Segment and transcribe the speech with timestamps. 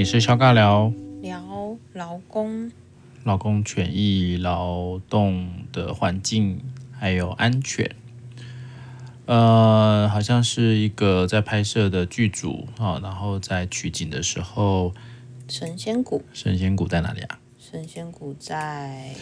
[0.00, 2.72] 也是肖尬聊，聊劳工、
[3.22, 6.58] 劳工权益、劳动的环境
[6.90, 7.94] 还有安全。
[9.26, 14.94] 呃，好像是一个在拍摄的剧组啊，然后在取景的时候，
[15.48, 17.38] 神仙谷，神仙谷在哪里啊？
[17.58, 19.14] 神仙谷在，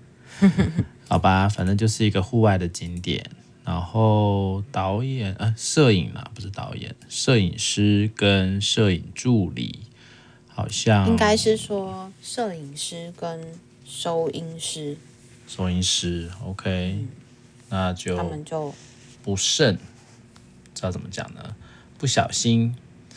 [1.08, 3.24] 好吧，反正就是一个户外的景点。
[3.64, 9.80] 然后导演呃，摄影啊，不是导演，摄影师跟摄影助理，
[10.56, 13.52] 好像应该是说摄影师跟
[13.84, 14.96] 收音师，
[15.46, 17.08] 收音师，OK，嗯，
[17.68, 18.74] 那就他们就
[19.22, 19.76] 不慎，
[20.74, 21.54] 知道怎么讲呢？
[21.98, 22.74] 不小心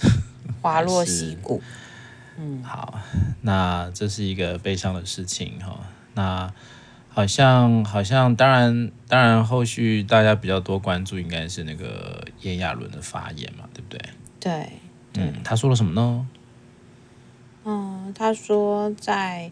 [0.62, 1.64] 滑落溪谷。
[2.38, 3.00] 嗯，好，
[3.40, 5.80] 那这是一个悲伤的事情哈。
[6.16, 6.54] 那
[7.08, 14.02] 好像好像，当然当然，后续大家比较多关注应该是那个炎亚纶的发言嘛，对不对？
[14.42, 14.70] 对，
[15.16, 16.28] 嗯，他说了什么呢？
[17.64, 19.52] 嗯，他说在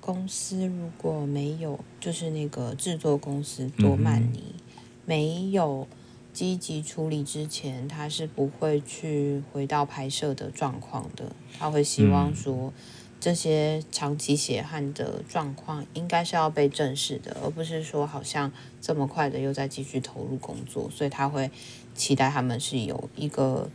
[0.00, 5.86] 公司如果没有，就是那个制作公司多曼尼、嗯、没有
[6.32, 11.32] 积极处理之前，他是不会去回到拍摄的状况的。
[11.58, 12.54] 他会希望说。
[12.54, 12.72] 嗯
[13.18, 21.50] 这些长期血汗的状况应该是要被正视的，而不是说好像这么快的又在继续投入工作，所以他会
[21.94, 23.70] 期待他们是有一个，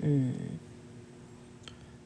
[0.00, 0.34] 嗯，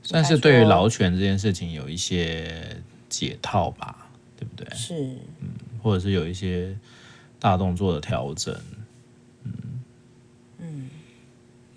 [0.08, 4.66] 算是对于劳权这件事情有一些解套吧，对不对？
[4.74, 4.94] 是，
[5.40, 5.48] 嗯，
[5.82, 6.74] 或者是有一些
[7.38, 8.54] 大动作的调整。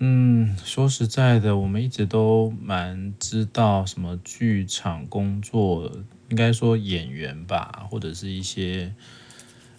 [0.04, 5.92] 嗯，说实在的，我们一直都蛮知道什么剧场工作，
[6.28, 8.92] 应该说演员吧，或者是一些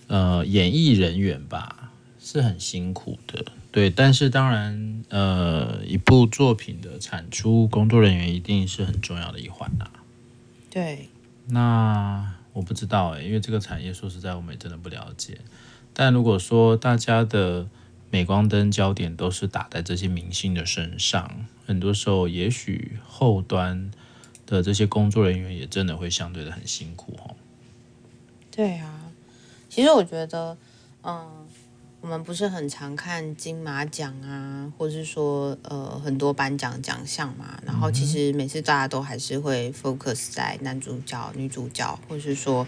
[0.08, 3.44] 呃演艺人员吧，是很辛苦的。
[3.74, 9.90] 对，但是当然，呃，一部作品的产出，工作人员一定是很重要的一环呐。
[10.70, 11.10] 对，
[11.48, 15.40] 那我不知道欸，因为这个产业说实在，我们也真的不了解。
[15.92, 17.68] 但如果说大家的
[18.12, 23.90] 镁光灯焦点都是打在这些明星的身上，很多时候，也许后端
[24.46, 27.36] 的这些工作人员也真的会相对的很辛苦哦。
[28.52, 29.12] 对啊，
[29.68, 30.56] 其实我觉得，
[31.02, 31.43] 嗯，
[32.04, 37.58] 我们不是很常看金马奖啊，或是说，呃，很多颁奖奖项嘛。
[37.66, 42.68] 然后其实每次大家都还是会 focus 在男主角、女主角，或是说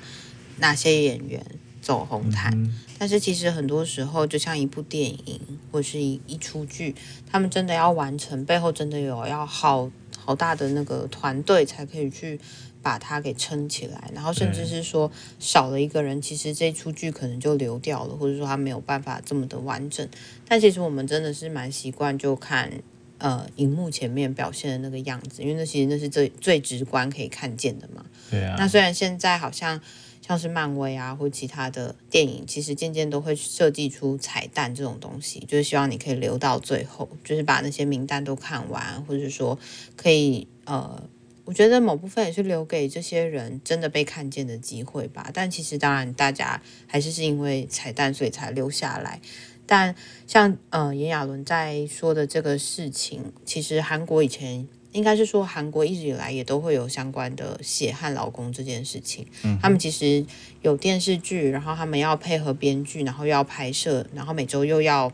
[0.60, 1.46] 哪些演员。
[1.82, 5.40] 走红毯，嗯，但是其实很多时候，就像一部电影
[5.72, 6.96] 或是一一出剧，
[7.30, 12.40] 他们真的要完成，背后真的有要好好大的那个团队才可以去
[12.86, 14.12] 把它给撑起来。
[14.14, 20.08] 然后甚至是说少了一个人，其实这出剧可能就流掉了，或者说他没有办法这么的完整。
[20.48, 22.72] 但其实我们真的是蛮习惯就看
[23.18, 28.06] 呃荧幕前面表现的那个样子，因为那其实那是最最直观可以看见的嘛。
[28.30, 28.56] 对啊。
[28.60, 29.82] 那虽然现在好像。
[30.28, 39.60] 像是漫威啊，或其他的电影，其实渐渐都会设计出彩蛋这种东西，就是希望你可以留到最后，就是把那些名单都看完，或者说
[39.96, 41.00] 可以呃，
[41.46, 45.30] 我觉得某部分也是留给这些人真的被看见的机会吧。
[45.34, 49.22] 但其实当然，大家还是是因为彩蛋所以才留下来。
[49.66, 49.96] 但
[50.28, 54.68] 像呃炎亚纶在说的这个事情，其实韩国以前。
[54.92, 59.28] 应该是说，韩国一直以来也都会有相关的血汗劳工这件事情。
[59.44, 60.26] 嗯，他们其实
[60.62, 65.12] 有电视剧，然后他们要配合编剧，然后又要拍摄，然后每周又要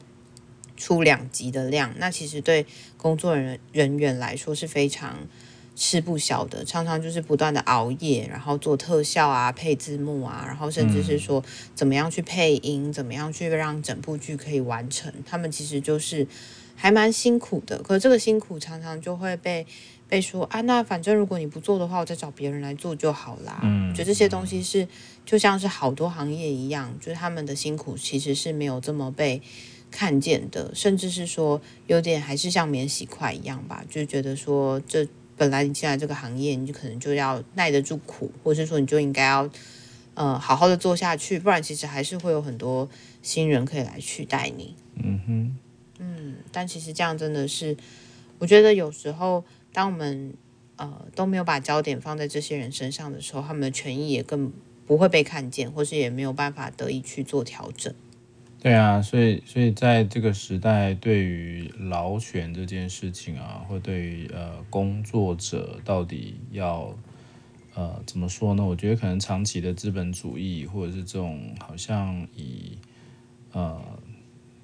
[0.77, 1.95] 出两集的量。
[1.97, 2.63] 那其实对
[2.95, 5.17] 工作人人员来说是非常
[5.75, 11.43] 吃不消的，常常就是不断的熬夜，然后做特效啊、配字幕啊，然后甚至是说
[11.73, 15.13] 怎么样去配音，怎么样去让整部剧可以完成。
[15.25, 16.27] 他们其实就是。
[16.73, 19.67] 还蛮辛苦的，可是这个辛苦常常就会被
[20.09, 23.59] 被说啊，那反正如果你不做的话，我再找别人来做就好啦。
[23.61, 24.87] 嗯，觉得这些东西是
[25.23, 29.40] 就像是好多行业一样，就是他们的辛苦其实是没有这么被
[29.91, 35.07] 看见的，甚至是说有点还是像免洗块一样吧，就觉得说这
[35.41, 39.49] 本来你进来这个行业，你就可能就要耐得住苦，或是说你就应该要
[40.14, 42.88] 呃好好的做下去，不然其实还是会有很多
[43.23, 44.76] 新人可以来取代你。
[44.97, 45.58] 嗯哼。
[45.97, 47.76] 嗯，但其实这样真的是，
[48.38, 49.43] 我觉得有时候，
[49.73, 50.35] 当我们
[50.76, 54.53] 呃都没有把焦点放在这些人身上的时候，他们的权益也更
[54.85, 57.91] 不会被看见，或是也没有办法得以去做调整。
[58.61, 66.96] 对啊，所以所以在这个时代，对于劳权这件事情啊，或对于呃工作者到底要
[67.73, 68.63] 呃怎么说呢？
[68.63, 72.78] 我觉得可能长期的资本主义，或者是这种好像以
[73.52, 73.81] 呃。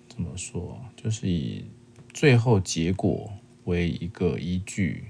[0.10, 0.82] 怎么说？
[0.96, 1.64] 就是以
[2.12, 3.32] 最后结果
[3.66, 5.04] 为一个依据。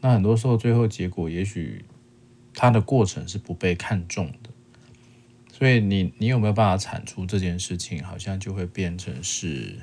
[0.00, 1.84] 那很多时候最后结果，也许
[2.54, 4.50] 它的过程是不被看重的。
[5.58, 9.74] 所以你你有没有办法产出这件事情，好像就会变成是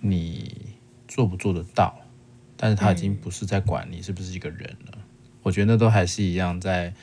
[0.00, 0.74] 你
[1.06, 2.00] 做不做得到，
[2.56, 4.98] 但是他已经不是在管你是不是一个人了。
[5.42, 6.94] 我觉得那都还是一样，在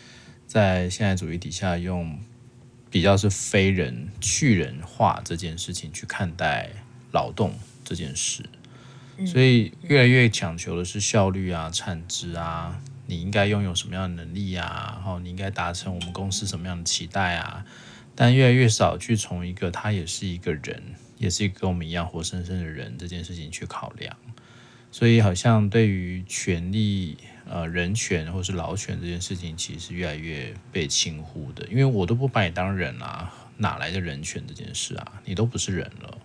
[0.47, 2.17] 在现代主义底下用
[2.89, 6.71] 比较是非人去人化这件事情去看待
[7.11, 7.53] 劳动
[7.85, 8.43] 这件事，
[9.27, 12.81] 所以越来越强求的是效率啊、产值啊。
[13.07, 14.91] 你应该拥有什么样的能力啊？
[14.95, 17.65] 然后你应该达成我们公司什么样的期待啊？
[18.13, 20.81] 但越来越少去从一个他也是一个人，
[21.17, 24.15] 也是跟我们一样活生生的人这件事情去考量。
[24.91, 27.17] 所以好像对于权利、
[27.47, 31.67] 呃人权或是劳权这件事情，其实是越来越被轻忽的。
[31.67, 35.21] 因为我都不把你当人啊，哪来的人权这件事啊？
[35.23, 36.17] 你都不是人了。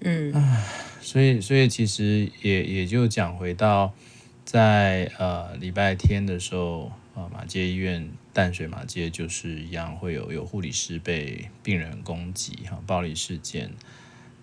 [0.00, 0.64] 嗯，唉，
[1.00, 3.94] 所以所以其实也也就讲回到。
[4.44, 13.70] 在呃礼拜天的时候，呃马街医院淡水马街就是一样会有有护理师被病人攻击哈暴力事件，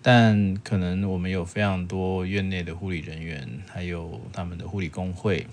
[0.02, 5.46] 但可能我们有非常多院内的护理人员，还有他们的护理工会，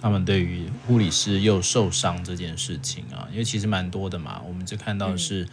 [0.00, 5.48] 他们对于护理师又受伤这件事情啊，因为其实蛮多的嘛，我们就看到是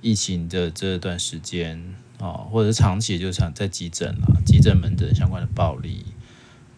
[0.00, 6.06] 疫情的这段时间啊，或者是长期就常在急诊啊，急诊门诊相关的暴力。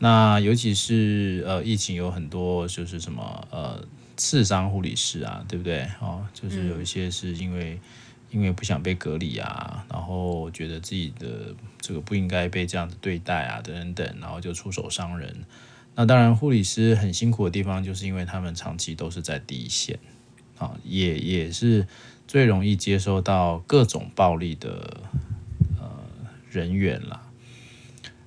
[0.05, 3.83] 那尤其是呃，疫情有很多就是什么呃，
[4.19, 5.89] 刺伤护理师啊，对不对？
[5.99, 7.81] 哦，就是有一些是因为、嗯、
[8.33, 15.35] 因为不想被隔离啊，然后觉得自己的这个不应该被这样子对待啊，等等，然后就出手伤人。
[15.95, 19.99] 那当然，护理师很辛苦的地方，就是因为他们长期都是在第一线
[20.59, 21.87] 啊，也也是
[22.29, 25.01] 最容易接收到各种暴力的
[25.81, 25.89] 呃
[26.51, 27.23] 人员啦。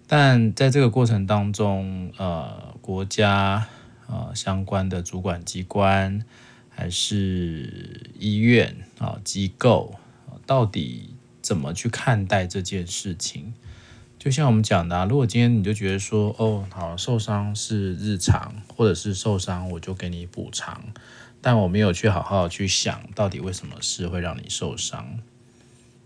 [0.08, 3.68] 但在这个过程当中，呃，国家
[4.08, 6.24] 呃相关的主管机关
[6.70, 9.96] 还是医院啊机构，
[10.46, 13.54] 到底怎么去看待这件事情？
[14.18, 20.82] 就像我们讲的啊，如果今天你就觉得说，哦，好，受伤是日常，或者是受伤我就给你补偿，
[21.42, 25.20] 但我没有去好好去想到底为什么事会让你受伤，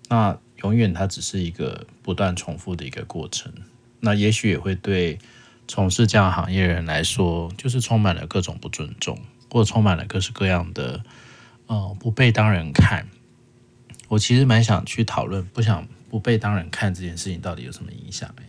[0.09, 3.53] 那永远它只是一个不断重复的一个过程。
[4.01, 5.17] 那也许也会对
[5.67, 9.17] 从事这样行业的人来说，就是充满了各种不尊重，
[9.49, 11.01] 或充满了各式各样的，
[11.67, 13.07] 呃，不被当人看。
[14.09, 18.29] 我其实蛮想去讨论，不想不被当人看这件事情到底有什么影响？
[18.37, 18.43] 哎，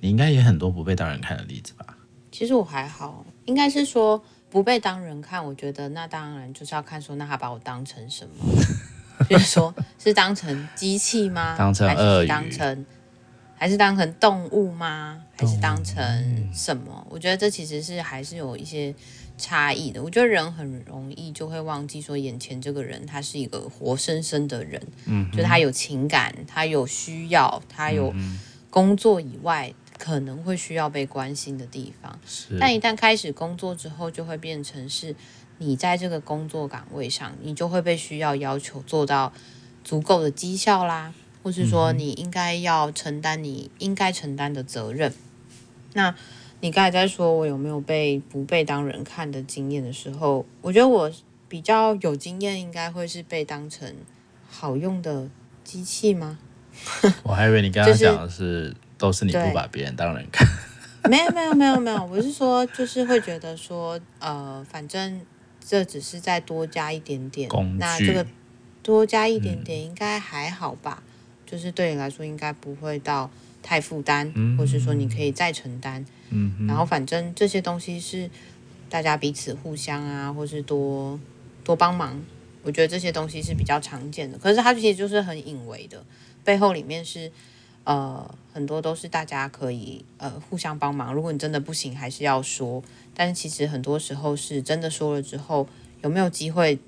[0.00, 1.86] 你应该也很多不被当人看的例子吧？
[2.30, 5.42] 其实我还好，应该是说不被当人看。
[5.44, 8.34] 我觉得那当然就是要看说，那他把我当成什么？
[9.28, 11.54] 就是说是当成机器吗？
[11.56, 12.26] 当成鳄鱼？
[12.26, 12.86] 当成？
[13.60, 15.22] 还是当成动物吗？
[15.36, 17.06] 还是当成什么？
[17.10, 18.94] 我觉得这其实是还是有一些
[19.36, 20.02] 差异的。
[20.02, 28.14] 我觉得人很容易就会忘记说，眼前这个人他是一个活生生的人，嗯，就他有情感，他有需要，他有
[28.70, 32.18] 工作以外可能会需要被关心的地方。
[32.24, 35.14] 是，但一旦开始工作之后，就会变成是
[35.58, 39.30] 你在这个工作岗位上，你就会被需要要求做到
[39.84, 41.12] 足够的绩效啦。
[41.42, 45.12] 或是说你应该要承担你应该承担的责任。
[45.94, 46.14] 那
[46.60, 51.10] 你刚才在说我有没有被不被当人看的经验的时候，我觉得我
[51.48, 53.94] 比较有经验，应该会是被当成
[54.48, 55.28] 好用的
[55.64, 56.38] 机器吗？
[57.24, 60.46] 我还以为你刚刚讲的是都是你不把别人当人看。
[61.08, 65.20] 没有没有没有没有，我是说就是会觉得说呃，反正
[65.58, 68.26] 这只是再多加一点点工，那这个
[68.82, 71.02] 多加一点点应该还好吧。
[71.50, 73.28] 就是对你来说应该不会到
[73.60, 78.30] 太负担，嗯，或是说你可以再承担，嗯，然后反正这些东西是
[78.88, 81.18] 大家彼此互相啊，或是多
[81.64, 82.22] 多帮忙，
[82.62, 84.38] 我觉得这些东西是比较常见的。
[84.38, 86.04] 可是它其实就是很隐微的，
[86.44, 87.32] 背后里面是
[87.82, 91.12] 呃很多都是大家可以呃互相帮忙。
[91.12, 92.82] 如果你真的不行，还是要说。
[93.12, 95.68] 但是其实很多时候是真的说了之后，
[96.02, 96.78] 有没有机会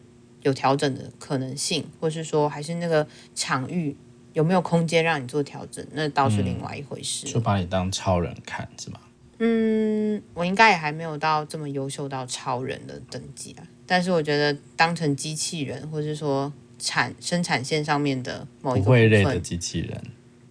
[0.43, 3.97] 有调整的可能性，或是说还是那个场域。
[4.33, 5.87] 有没有空间让你做调整？
[5.93, 7.27] 那倒是另外一回事。
[7.27, 9.01] 就把你当超人看是吗？
[9.39, 13.67] 嗯，我应该也还没有到这么优秀到超人的等级啊。
[13.87, 20.01] 但是我觉得当成机器人，或是说产生产线上面的某一个部的机器人，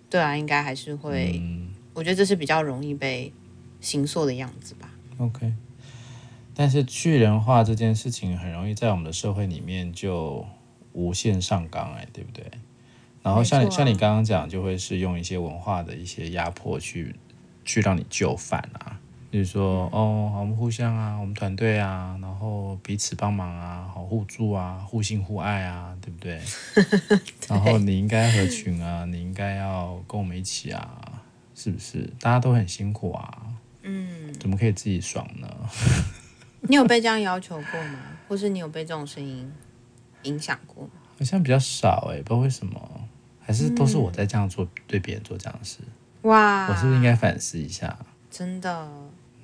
[0.10, 1.40] 对啊，应该还是会。
[1.42, 3.32] 嗯，我觉得这是比较容易被
[3.80, 4.94] 形塑的样子吧。
[5.18, 5.54] OK，
[6.54, 10.46] 但是巨人化这件事情很容易在我们的社会里面就
[10.92, 12.44] 无限上纲，哎，对不对？
[13.24, 17.16] 然后像你、啊、像你刚刚讲，就会是用一些文化的一些压迫去
[17.64, 19.00] 去让你就范啊。
[19.30, 26.42] 比如说，哦，我们互相啊，我们团队啊，然后彼此帮忙啊，好互助啊，互信互爱啊，对不对？
[27.08, 31.24] 对，然后你应该合群啊，你应该要跟我们一起啊，
[31.56, 32.12] 是不是？
[32.20, 33.38] 大家都很辛苦啊，
[33.84, 35.48] 嗯，怎么可以自己爽呢？
[36.68, 38.00] 你有被这样要求过吗？
[38.28, 39.50] 或是你有被这种声音
[40.24, 40.92] 影响过吗？
[41.18, 43.08] 好像比较少哎、欸，不知道为什么，
[43.52, 45.80] 还是都是我在这样做，嗯、对别人做这样的事。
[46.22, 47.98] 哇，我是不是应该反思一下？
[48.30, 48.88] 真的。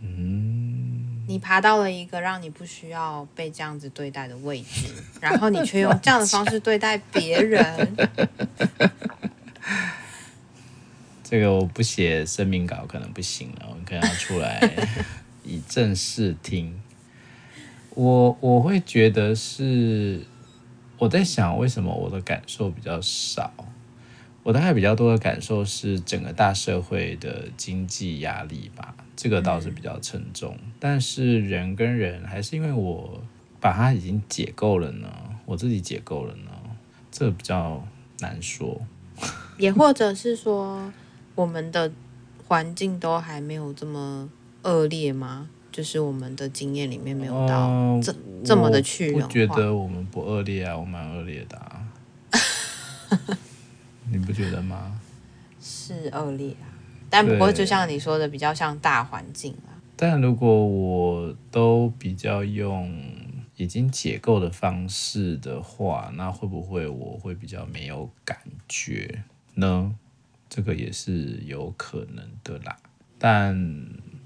[0.01, 4.87] 嗯，你爬到了一个让你不需要被这样子对待的位置，
[5.19, 7.95] 然后你却用这样的方式对待别人。
[11.21, 14.71] 这个我不写声明稿可能不行了，我可能要出来
[15.43, 16.79] 以正视听。
[17.95, 20.25] 我我会觉得是
[20.97, 23.51] 我在想，为什么我的感受比较少？
[24.47, 28.95] 我大概比较多的感受是整个大社会的经济压力吧。
[29.13, 33.21] 这个倒是比较沉重，嗯、但是人跟人还是因为我
[33.59, 35.09] 把它已经解构了呢，
[35.45, 36.51] 我自己解构了呢，
[37.11, 37.85] 这比较
[38.19, 38.79] 难说。
[39.59, 40.93] 也或者是说，
[41.35, 41.91] 我们的
[42.47, 44.29] 环境都还没有这么
[44.61, 45.49] 恶劣吗？
[45.73, 49.25] 就是我们的经验里面没有到这、呃、这么的去人化。
[49.27, 51.85] 我觉得我们不恶劣啊，我蛮恶劣的啊，
[53.09, 53.17] 你
[54.27, 54.99] 不觉得吗？
[55.61, 56.67] 是恶劣啊。
[57.09, 59.71] 但不过，就像你说的，比较像大环境啊。
[59.95, 62.93] 但如果我都比较用
[63.55, 69.23] 已经解构的方式的话，那会不会我会比较没有感觉
[69.55, 69.95] 呢？
[70.49, 72.77] 这个也是有可能的啦。
[73.17, 73.55] 但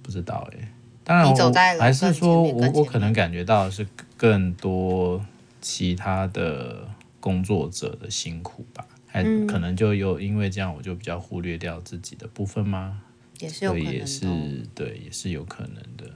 [0.02, 0.68] 不知道哎、欸。
[1.04, 5.24] 当然还是说我我可能感觉到的是更多
[5.60, 6.88] 其他的
[7.20, 8.86] 工作者的辛苦吧。
[9.14, 13.04] 还可能就有因为这样，我就比较忽略掉自己的部分吗？
[13.40, 14.26] 也是有可能也是
[14.74, 16.10] 对，也是有可能的。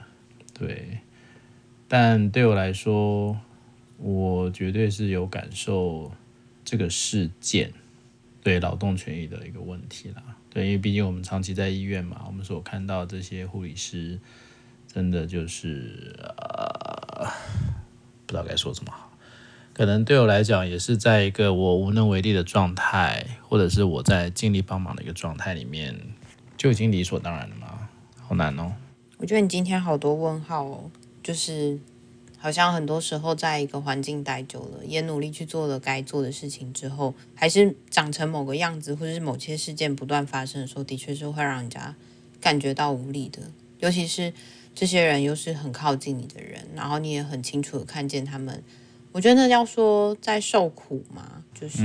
[0.54, 1.00] 对，
[1.90, 3.38] 但对我来说，
[3.98, 6.10] 我绝对是有感受
[6.64, 7.74] 这个事件
[8.42, 10.24] 对劳动权益的一个问题啦。
[10.50, 14.18] 对，因为毕竟我们长期在医院嘛，我们所看到这些护理师，
[14.88, 17.28] 真的就是呃，
[18.26, 19.05] 不知道该说什么好。
[19.76, 25.94] 可能对我来讲，也是在一个我无能为力的状态，或者是我在尽力帮忙的一个状态里面，
[26.56, 27.90] 就已经理所当然了吗？
[28.26, 28.72] 好难哦。
[29.18, 30.90] 我觉得你今天好多问号哦，
[31.22, 31.78] 就是
[32.38, 41.94] 好像很多时候在一个环境待久了，也努力去做了该做的事情之后，还是长成某个样子，或者是某些事件不断发生的时候，的确是会让人家
[42.40, 43.42] 感觉到无力的。
[43.80, 44.32] 尤其是
[44.74, 48.64] 这些人又是很靠近你的人，然后你也很清楚的看见他们。
[49.16, 51.82] 我觉得那要说在受苦嘛，就是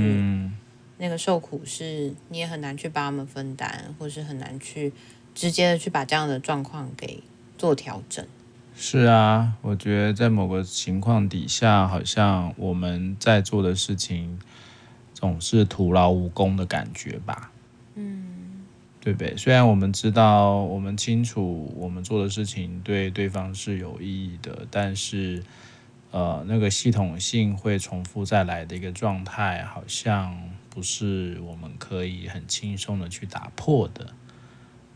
[0.97, 4.91] 那个受苦是你也很难去帮他们分担，或是很难去
[5.33, 7.23] 直接的去把这样的状况给
[7.57, 8.27] 做调整。
[8.75, 14.37] 是啊，我觉得在某个情况底下，好像我们在做的事情
[15.13, 17.49] 总是徒劳无功的感觉吧？
[17.95, 18.65] 嗯，
[18.99, 19.37] 对不对？
[19.37, 25.41] 虽然我们知道，我们清楚我们做的事情对对方是有意义的，但是。
[26.11, 30.37] 呃，那个系统性会重复再来的一个状态，好像
[30.69, 34.13] 不是我们可以很轻松的去打破的。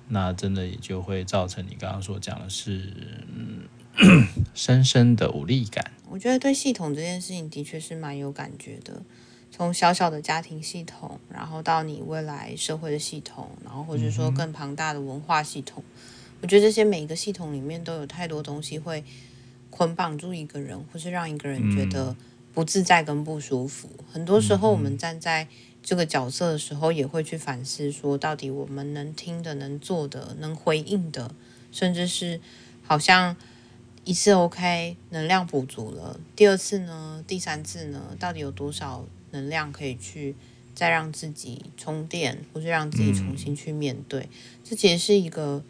[0.10, 2.92] 那真的也就会造成你刚刚所讲的是，
[3.34, 5.90] 嗯，深深的无力感。
[6.10, 9.02] 我觉得对系统这件事情的确是蛮有感觉的，
[9.50, 16.02] 从小小的家庭系统，然后到你未来社会的系统，然后或者说更庞大的文化系统，嗯、
[16.42, 19.02] 我觉得这些每一个系统里面都有太多东西会。
[19.76, 22.16] 捆绑住一个人，或是让一个人觉得
[22.54, 23.90] 不自在跟不舒服。
[23.98, 25.50] 嗯、很多时候，我们站在
[25.84, 31.36] 这个角色的时候，也会去反思：说到底，我们能听的、能做的、能回应的，
[31.74, 32.40] 甚至是
[32.84, 33.36] 好像
[34.06, 37.22] 一次 OK，能量补足了，第二次呢？
[37.28, 38.16] 第三次呢？
[38.18, 40.36] 到底有多少能量可以去
[40.74, 44.22] 再让自己充电，或是让自己重新去面对？
[44.22, 44.30] 嗯、
[44.64, 45.62] 这其实是一个，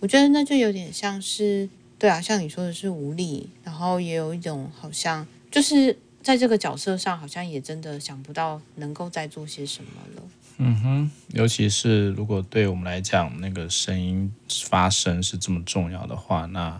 [0.00, 1.70] 我觉得那就有点像是。
[2.04, 10.22] 对啊，像你说的是无力，然后也有一种好像就是在这个角色上，好像也真的想不到能够再做些什么了。
[10.58, 14.30] 嗯哼，尤其是如果对我们来讲，那个声音
[14.66, 16.78] 发声是这么重要的话，那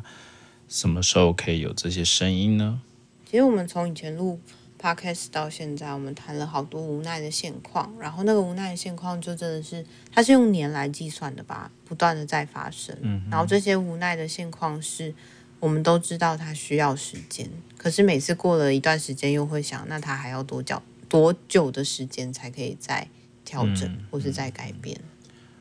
[0.68, 2.82] 什么时候可以有这些声音呢？
[3.24, 4.38] 其实我们从以前录。
[4.84, 12.94] Podcast 到现在，我们谈了好多无奈的现况，然后那个无奈的现况就真的是，它是用年来计算的吧，不断的在发生。
[13.00, 15.14] 嗯，然后这些无奈的现况是，
[15.58, 17.48] 我们都知道它需要时间，
[17.78, 23.08] 可是每次过了一段时间，又会想，那它还要多久多久的时间才可以再
[23.42, 25.00] 调整或是再改变？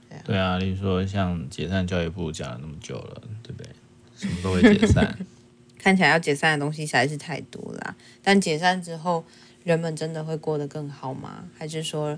[0.10, 3.70] 对啊，对啊，例如说像解散教育部讲了那么久了，对不对？
[4.18, 5.18] 什么都会解散，
[5.84, 7.98] 看起来要解散的东西实在是太多了。
[8.24, 9.26] 但解散之后，
[9.66, 11.44] 人们真的会过得更好吗？
[11.58, 12.18] 还是说，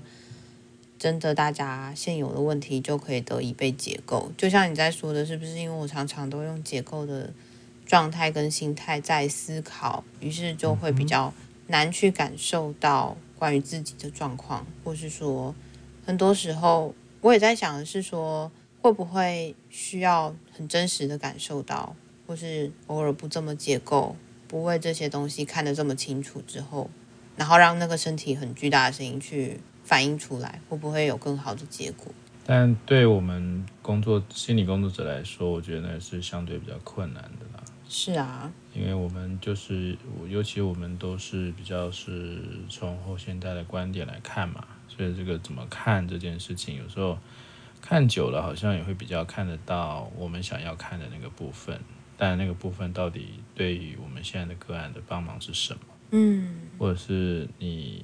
[0.96, 4.30] 真的大家现有的问题就可以得以被解构？
[4.36, 7.32] 就像你在说的，是不是因为我常常都用解构的
[7.84, 11.34] 状态跟心态在思考，于是就会比较
[11.66, 15.52] 难去感受到关于自己的状况，或是说，
[16.04, 21.96] 很多时候我也在想的是说，会不会需要很真实的感受到，
[22.26, 24.16] 或是偶尔不这么解构，
[24.48, 26.90] 不为这些东西看得这么清楚之后，
[27.36, 32.12] 然后让那个身体很巨大的声音去反映出来，会不会有更好的结果？
[32.44, 37.64] 但对我们工作心理工作者来说，我觉得那是相对比较困难的啦。
[37.88, 39.96] 是啊，因为我们就是，
[40.28, 47.16] 尤其我们都是比较是从后现代的观点来看嘛，所以这个怎么看这件事情，有时候
[47.80, 51.80] 看久了，好像也会比较看得到我们想要看的那个部分，
[52.16, 55.80] 但那个部分到底对于我们现在的个案的帮忙是什么？
[56.10, 58.02] 嗯，或者是你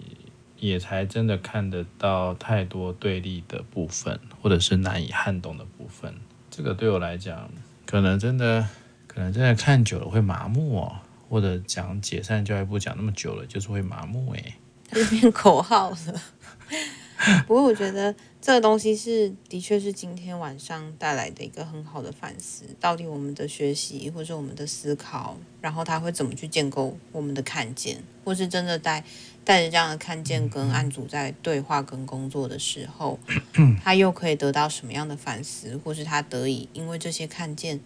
[0.59, 6.15] 也才真的看得到太多对立的部分，或者是难以撼动的部分，
[6.51, 7.51] 这个对我来讲，
[7.87, 8.69] 可能真的。
[9.15, 10.97] 可能真的看久了会麻木哦，
[11.29, 14.57] 或者讲解散教育部讲那么久了，就是会麻木哎，
[14.89, 15.97] 它 就变口号了。
[17.47, 29.05] 不过我觉得这个东西是的确是今天晚上带来的一个很好的反思，到底我们的学习或者我们的思考，然后他会怎么去建构我们的看见，或是真的带
[29.45, 33.19] 带着这样的看见跟案主在对话跟工作的时候，
[33.83, 37.81] 他又可以得到什么样的反思，或是他得以因为这些看见。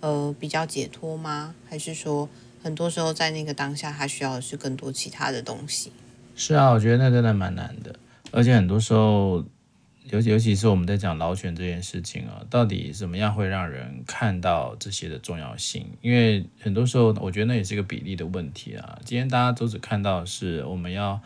[0.00, 1.54] 呃，比较解脱吗？
[1.66, 2.28] 还是说，
[2.62, 5.90] 很多时候在那个当下，他需要的是更多其他的东西？
[6.36, 7.96] 是啊，我觉得那真的蛮难的，
[8.34, 9.44] 而且很多时候，
[10.10, 15.86] 尤尤其是我们在讲劳权这件事情啊，到底怎么样会让人看到这些的重要性？
[16.02, 18.98] 因为很多时候，我觉得那也是一个比例的问题啊。
[19.04, 21.20] 今天大家都只看到是我们要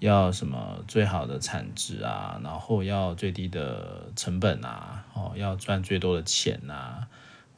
[0.00, 7.08] 要什么最好的产值啊，然后要最低的成本啊，哦，要赚最多的钱啊。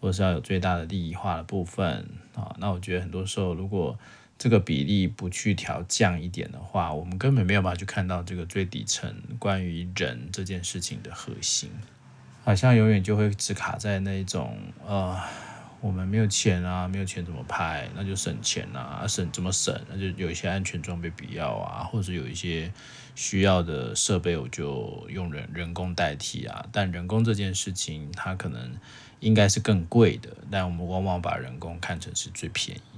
[0.00, 3.96] 或者是要有最大的利益化的部分啊，那我觉得很多时候，如果
[4.38, 11.70] 这个比例不去调降一点的话，我们根本没有办法去看到这个最底层关于人这件事情的核心，
[12.44, 15.16] 好像永远就会只卡在那种呃，
[15.80, 17.88] 我们没有钱啊，没有钱怎么拍？
[17.94, 19.80] 那就省钱啊，省怎么省？
[19.88, 22.72] 那就有一些安全装备必要啊，或者有一些
[23.14, 26.66] 需要的设备，我就用人人工代替啊。
[26.72, 28.72] 但人工这件事情，它可能。
[29.22, 32.91] 应该是更贵的，但我们往往把人工看成是最便宜。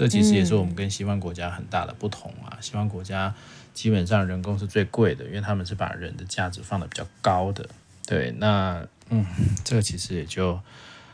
[0.00, 2.56] 这其实也是我们跟西方国家很大的不同啊。
[2.60, 3.34] 西方国家
[3.74, 7.68] 基本上人工是最贵的，因为他们是把人的价值放的比较高的。
[8.06, 9.26] 对，那嗯，
[9.62, 10.58] 这个其实也就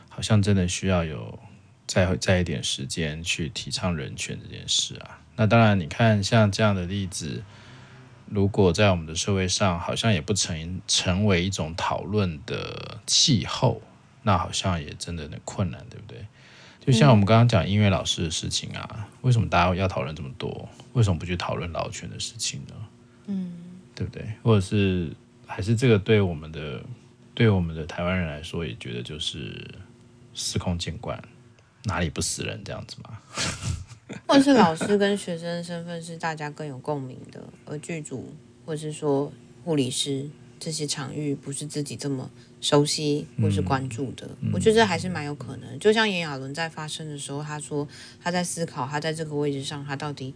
[0.07, 1.37] 好像真的需要有
[1.85, 5.19] 再再一点时间去提倡人权这件事啊。
[5.35, 7.43] 那当然，你看像这样的例子，
[8.25, 13.81] 如果在我们的社会上，好像也不成成为一种讨论的气候。
[14.23, 16.25] 那好像也真的很困难，对不对？
[16.87, 20.69] 就像我们刚刚讲音乐老师的事情啊，嗯、为什么大家要讨论这么多？
[20.93, 22.73] 为什么不去讨论老权的事情呢？
[23.25, 23.51] 嗯，
[23.93, 24.25] 对不对？
[24.41, 25.11] 或者是
[25.45, 26.81] 还是这个对我们的
[27.35, 29.69] 对我们的台湾人来说，也觉得就是
[30.33, 31.21] 司空见惯，
[31.83, 33.19] 哪里不死人这样子吗？
[34.25, 38.33] 或者是老师跟学生的身份是大家更有共鸣的，而剧组
[38.65, 39.29] 或者是说
[39.65, 42.29] 护理师这些场域不是自己这么。
[42.59, 45.75] 熟悉或是关注的，嗯、我觉得这还是蛮有可能。
[45.75, 47.87] 嗯、就像炎亚纶在发声的时候，他说
[48.19, 50.33] 他在思考，他在这个位置上，他到底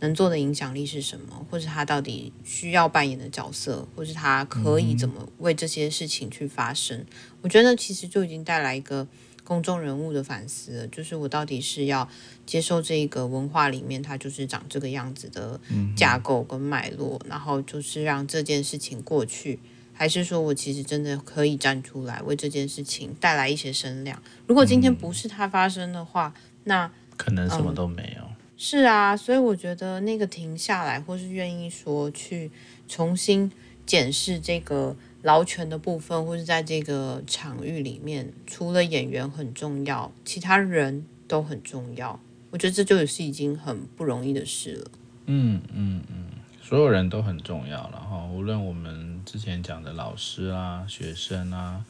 [0.00, 6.96] 能做的影响力是什么，或是他到底需要扮演的角色，或是他可以怎么为这些事情去发声。
[6.96, 7.06] 嗯、
[7.42, 9.06] 我觉得其实就已经带来一个
[9.48, 12.06] 公众人物的反思了，就是我到底是要
[12.44, 15.58] 接受这个文化里面它就是长这个样子的
[15.96, 19.58] 架构跟脉络，然后就是让这件事情过去。
[19.94, 24.22] 还是说我其实真的可以站出来为这件事情带来一些声量。
[24.46, 28.36] 如果今天不是它发生的话，嗯、那可能什么都没有、嗯。
[28.58, 32.50] 是啊，所以我觉得那个停下来，或是愿意说去
[32.86, 33.50] 重新
[33.86, 42.18] 检视这个劳权的部分，或是在这个场域里面，除了演员很重要，其他人都很重要。
[42.50, 44.90] 我觉得这就是已经很不容易的事了。
[45.26, 46.26] 嗯嗯嗯，
[46.62, 49.08] 所有人都很重要了哈，无论我们。
[49.28, 51.84] 之前讲的老师啊、学生啊、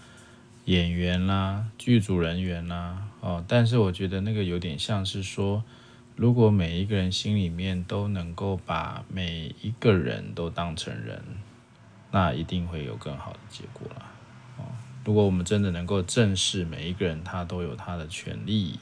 [0.64, 5.62] 演员啦、剧组人员啦，哦，但是我觉得那个有点像是说，
[6.16, 11.22] 如果每一个人心里面都能够把每一个人都当成人，
[12.10, 14.06] 那一定会有更好的结果啦。
[15.04, 18.78] 如果我们真的能够正视每一个人，他都有他的权利，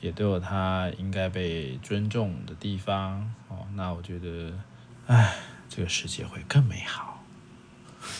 [0.00, 4.52] 也都有他应该被尊重的地方哦，那我觉得，
[5.08, 5.34] 哎，
[5.68, 7.24] 这个世界会更美好。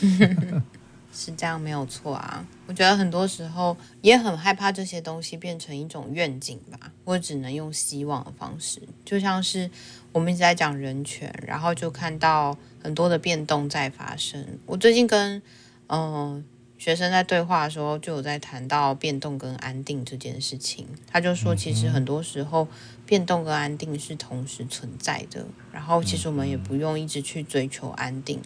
[1.13, 9.71] 是这样没有错啊，我觉得很多时候也很害怕这些东西变成一种愿景吧，我只能用希望的方式，就像是
[10.13, 14.59] 我们一直在讲人权，然后就看到很多的变动在发生。
[14.67, 15.43] 我最近跟
[15.89, 16.45] 嗯、
[16.77, 22.69] 学生在对话的时候，就有在谈到变动跟安定这件事情，他就说其实很多时候
[23.07, 28.41] 变动跟安定是同时存在的，然后其实我们也不用一直去追求安定。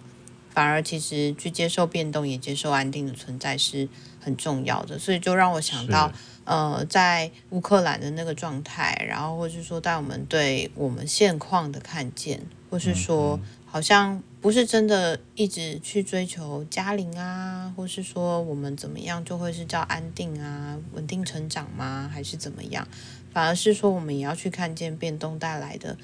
[0.52, 3.88] 反而，其实去接受变动，也接受安定的存在是
[4.20, 4.98] 很重要的。
[4.98, 6.12] 所以，就让我想到，
[6.44, 22.10] 呃，在乌克兰的那个状态，然后，或是说，带我们对我们现况的看见，或是说，好像不是真的一直去追求加零啊，或是说我们怎么样就会是叫安定啊、稳定成长吗？
[22.12, 22.86] 还是怎么样？
[23.32, 25.96] 反而是说，我们也要去看见变动带来的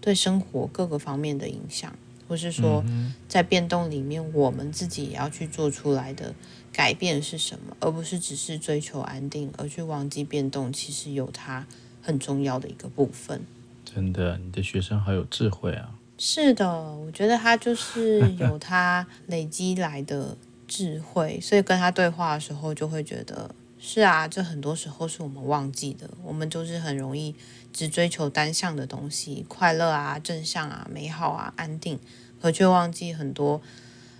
[0.00, 1.94] 对生活各个方面的影响。
[2.28, 2.84] 或是说，
[3.28, 6.34] 在变动里面，我们自己也要去做出来的
[6.72, 11.66] 改变是什么，而不是只是追求安定，而去忘记变动其实有它
[12.02, 13.42] 很重要的一个部分。
[13.84, 15.94] 真的，你的学生好有智慧啊！
[16.16, 23.54] 是的，我觉得他就是有他累积来的智慧， 所以跟他对话的时候，就会觉得
[23.86, 27.34] 是啊，这很多时候是我们忘记的，我们就是很容易。
[27.70, 31.98] 只追求单向的东西，快乐啊、正向啊、美好啊、安定，
[32.40, 33.60] 而却忘记很多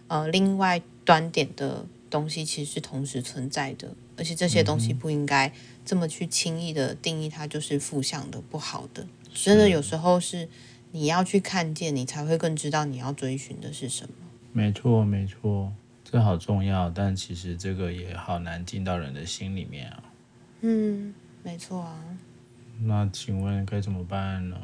[0.09, 5.53] 呃另外端点的东西其实是同时存在的，而且这些东西不应该
[5.85, 9.07] 这么去轻易的定义它就是负向的、不好的。
[9.33, 10.48] 真的有时候是
[10.90, 14.14] 你要去看见，你才会更知道你要追寻的是什么。
[14.53, 15.72] 没错，没错，
[16.14, 20.05] 这好重要，但其实这个也好难进到人的心里面啊。
[20.61, 21.98] 嗯，没错啊。
[22.85, 24.57] 那请问该怎么办呢？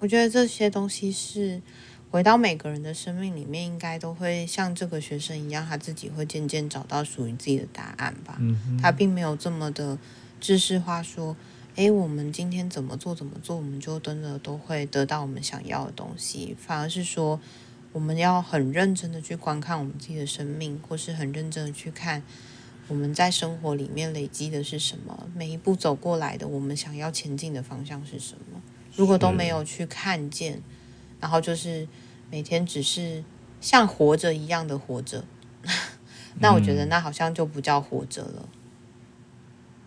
[0.00, 1.62] 我觉得这些东西是
[2.10, 8.36] 回到每个人的生命里面，应该都会像这个学生一样，他自己会渐渐找到属于自己的答案吧。
[8.40, 9.96] 嗯，他并没有这么的
[10.40, 11.36] 知识化，说，
[11.76, 16.56] 诶，我们今天怎么做怎么做，我们就真的都会得到我们想要的东西。
[16.58, 17.40] 反而是说，
[17.92, 22.22] 我们要很认真的去观看我们自己的生命，或是很认真的去看。
[22.86, 25.28] 我们在生活里面累积的是什么？
[25.34, 28.62] 每一步走过来的，我们想要前进的方向是什么？
[28.96, 30.62] 如果都没有去看见，
[31.20, 31.86] 然后就是
[32.30, 33.22] 每天只是
[33.60, 35.24] 像活着一样的活着，
[36.40, 38.48] 那我觉得那好像就不叫活着了。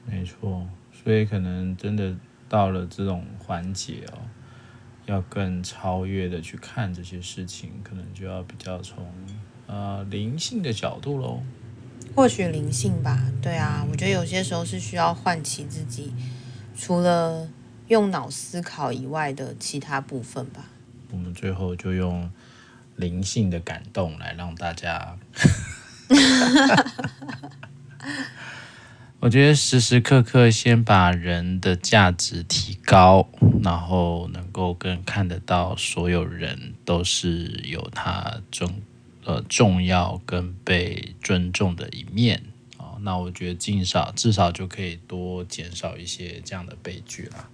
[0.06, 2.16] 嗯，没错，所以可能真的
[2.48, 4.20] 到了这种环节哦，
[5.12, 9.06] 要更超越的去看这些事情，可能就要比较从
[9.68, 11.44] 呃灵性的角度喽。
[12.16, 16.14] 或许灵性吧，对啊，我觉得有些时候是需要唤起自己，
[16.76, 17.48] 除了
[17.88, 20.66] 用脑思考以外的其他部分吧。
[21.12, 22.32] 我们最后就用
[22.96, 25.18] 灵性的感动来让大家，
[29.22, 33.30] 我觉得时时刻刻先把人的价值提高，
[33.64, 38.82] 然后能够更看得到所有人都是有他中。
[39.24, 42.42] 呃，重要跟被尊重的一面
[42.78, 47.48] 啊，那我觉得至少至少就可以多减少一些这样的悲剧啦。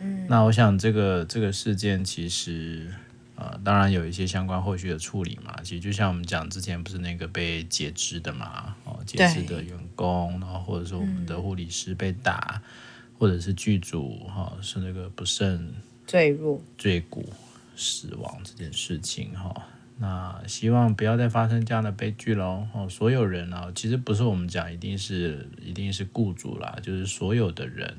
[0.00, 2.90] 嗯，那我想这个这个事件其实
[3.36, 5.54] 呃，当然有一些相关后续的处理嘛。
[5.62, 12.62] 其实就像我们讲之前不是那个被截肢的嘛，哦，解释的员工，然后或者说我们的护理师被打，嗯、
[13.18, 15.74] 或者是剧组哈是那个不慎
[16.06, 17.28] 坠入坠谷
[17.76, 19.54] 死亡这件事情哈。
[19.96, 22.66] 那希望不要再发生这样的悲剧喽！
[22.72, 27.96] 哦，所有人啊，其实不是我们讲一定是一定是雇主啦，就是所有的人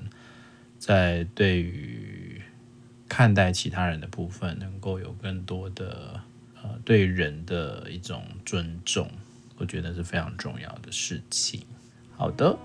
[0.78, 2.42] 在对于
[3.08, 6.20] 看待其他人的部分，能够有更多的
[6.62, 9.10] 呃对人的一种尊重，
[9.58, 11.62] 我觉得是非常重要的事情。
[12.18, 12.58] 好的，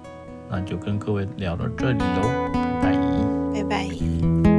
[0.50, 2.50] 那就跟各位聊到这里喽，
[2.82, 4.49] 拜拜，拜拜。